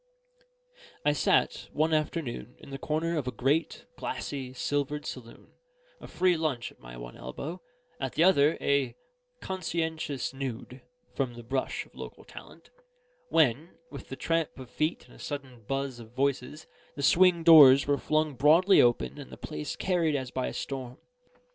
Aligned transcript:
I 1.05 1.13
sat, 1.13 1.69
one 1.73 1.93
afternoon, 1.93 2.55
in 2.57 2.71
the 2.71 2.79
corner 2.79 3.19
of 3.19 3.27
a 3.27 3.31
great, 3.31 3.85
glassy, 3.97 4.51
silvered 4.51 5.05
saloon, 5.05 5.51
a 5.99 6.07
free 6.07 6.35
lunch 6.35 6.71
at 6.71 6.79
my 6.79 6.97
one 6.97 7.15
elbow, 7.15 7.61
at 7.99 8.13
the 8.13 8.23
other 8.23 8.57
a 8.59 8.95
"conscientious 9.41 10.33
nude" 10.33 10.81
from 11.13 11.35
the 11.35 11.43
brush 11.43 11.85
of 11.85 11.93
local 11.93 12.23
talent; 12.23 12.71
when, 13.29 13.77
with 13.91 14.09
the 14.09 14.15
tramp 14.15 14.57
of 14.57 14.71
feet 14.71 15.05
and 15.05 15.13
a 15.13 15.19
sudden 15.19 15.65
buzz 15.67 15.99
of 15.99 16.13
voices, 16.15 16.65
the 16.95 17.03
swing 17.03 17.43
doors 17.43 17.85
were 17.85 17.99
flung 17.99 18.33
broadly 18.33 18.81
open 18.81 19.19
and 19.19 19.31
the 19.31 19.37
place 19.37 19.75
carried 19.75 20.15
as 20.15 20.31
by 20.31 20.49
storm. 20.49 20.97